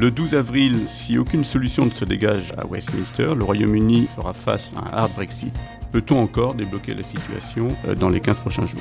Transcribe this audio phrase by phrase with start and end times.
[0.00, 4.74] Le 12 avril, si aucune solution ne se dégage à Westminster, le Royaume-Uni fera face
[4.74, 5.52] à un hard Brexit.
[5.92, 8.80] Peut-on encore débloquer la situation euh, dans les 15 prochains jours?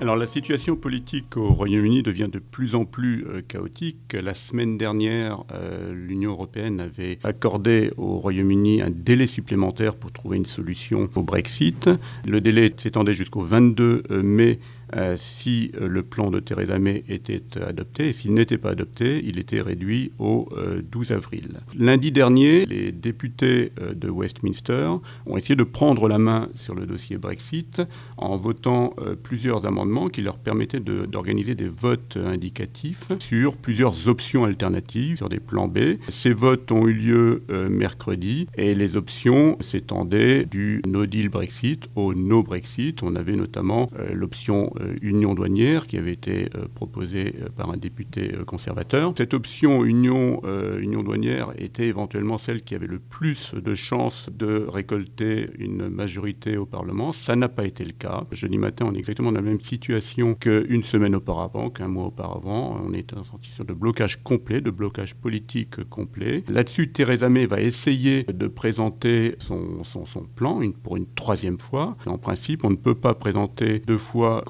[0.00, 4.16] Alors la situation politique au Royaume-Uni devient de plus en plus euh, chaotique.
[4.20, 10.38] La semaine dernière, euh, l'Union européenne avait accordé au Royaume-Uni un délai supplémentaire pour trouver
[10.38, 11.88] une solution au Brexit.
[12.26, 14.58] Le délai s'étendait jusqu'au 22 mai
[14.96, 18.08] euh, si euh, le plan de Theresa May était adopté.
[18.08, 20.48] Et s'il n'était pas adopté, il était réduit au
[20.90, 21.60] 12 euh, avril.
[21.76, 24.90] Lundi dernier, les députés de Westminster
[25.26, 27.82] ont essayé de prendre la main sur le dossier Brexit
[28.16, 35.16] en votant plusieurs amendements qui leur permettaient d'organiser des votes indicatifs sur plusieurs options alternatives,
[35.16, 35.98] sur des plans B.
[36.08, 42.14] Ces votes ont eu lieu mercredi et les options s'étendaient du no deal Brexit au
[42.14, 43.02] no Brexit.
[43.02, 48.32] On avait notamment l'option union douanière qui avait été euh, proposée euh, par un député
[48.46, 49.12] conservateur.
[49.16, 50.42] Cette option union,
[50.78, 56.56] union douanière était éventuellement celle qui avait le plus de chances de récolter une majorité
[56.56, 57.12] au Parlement.
[57.12, 58.24] Ça n'a pas été le cas.
[58.32, 62.80] Jeudi matin, on est exactement dans la même situation qu'une semaine auparavant, qu'un mois auparavant.
[62.84, 66.44] On est en situation de blocage complet, de blocage politique complet.
[66.48, 70.04] Là-dessus, Theresa May va essayer de présenter son, son,
[70.34, 71.94] plan une, pour une troisième fois.
[72.06, 74.44] En principe, on ne peut pas présenter deux fois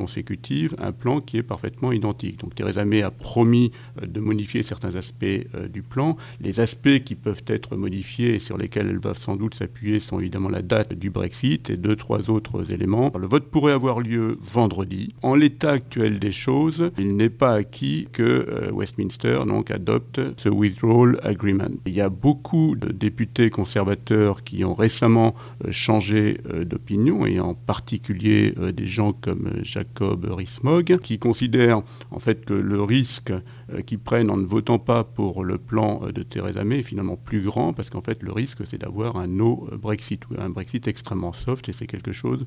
[0.78, 2.41] un plan qui est parfaitement identique.
[2.41, 6.16] Donc Theresa May a promis euh, de modifier certains aspects euh, du plan.
[6.41, 10.19] Les aspects qui peuvent être modifiés et sur lesquels elle va sans doute s'appuyer sont
[10.19, 13.12] évidemment la date du Brexit et deux, trois autres éléments.
[13.19, 15.14] Le vote pourrait avoir lieu vendredi.
[15.22, 21.19] En l'état actuel des choses, il n'est pas acquis que euh, Westminster adopte ce withdrawal
[21.22, 21.69] agreement.
[21.86, 25.34] Il y a beaucoup de députés conservateurs qui ont récemment
[25.70, 32.54] changé d'opinion et en particulier des gens comme Jacob Bob qui considère en fait que
[32.54, 33.32] le risque
[33.72, 36.82] euh, qu'ils prennent en ne votant pas pour le plan euh, de Theresa May est
[36.82, 40.88] finalement plus grand parce qu'en fait le risque c'est d'avoir un no Brexit, un Brexit
[40.88, 42.47] extrêmement soft et c'est quelque chose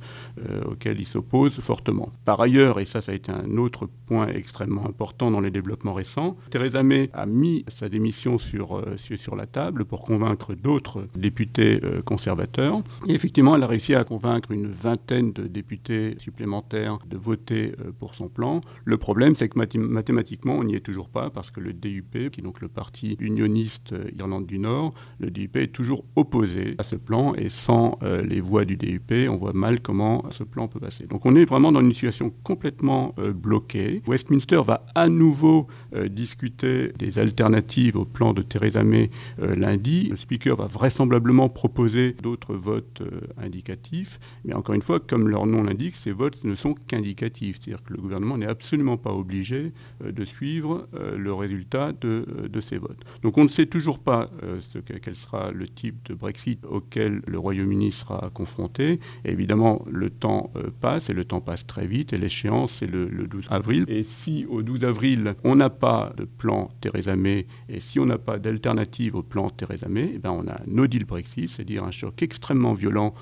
[0.49, 2.11] euh, auquel ils s'opposent fortement.
[2.25, 5.93] Par ailleurs, et ça ça a été un autre point extrêmement important dans les développements
[5.93, 11.79] récents, Theresa May a mis sa démission sur, sur la table pour convaincre d'autres députés
[12.05, 17.50] conservateurs et effectivement elle a réussi à convaincre une vingtaine de députés supplémentaires de voter
[17.51, 18.61] euh, pour son plan.
[18.85, 22.39] Le problème, c'est que mathématiquement, on n'y est toujours pas parce que le DUP, qui
[22.39, 26.83] est donc le parti unioniste euh, Irlande du Nord, le DUP est toujours opposé à
[26.83, 30.67] ce plan et sans euh, les voix du DUP, on voit mal comment ce plan
[30.67, 31.07] peut passer.
[31.07, 34.01] Donc on est vraiment dans une situation complètement bloquée.
[34.07, 35.67] Westminster va à nouveau
[36.09, 40.07] discuter des alternatives au plan de Theresa May lundi.
[40.09, 43.01] Le Speaker va vraisemblablement proposer d'autres votes
[43.37, 47.40] indicatifs, mais encore une fois, comme leur nom l'indique, ces votes ne sont qu'indicatifs.
[47.49, 52.25] C'est-à-dire que le gouvernement n'est absolument pas obligé euh, de suivre euh, le résultat de,
[52.43, 53.03] euh, de, ces votes.
[53.23, 54.29] Donc on ne sait toujours pas
[54.71, 58.99] ce quel sera le type de Brexit auquel le Royaume-Uni sera confronté.
[59.25, 63.47] évidemment, le temps passe et le temps passe très vite et l'échéance c'est le, 12
[63.49, 63.85] avril.
[63.87, 68.05] Et si au 12 avril on n'a pas de plan Theresa May et si on
[68.05, 71.83] n'a pas d'alternative au plan Theresa May, eh ben on a no deal Brexit, c'est-à-dire
[71.83, 73.13] un choc extrêmement violent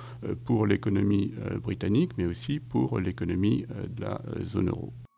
[0.46, 3.66] pour l'économie britannique mais aussi pour l'économie
[3.96, 5.09] de la zone euro.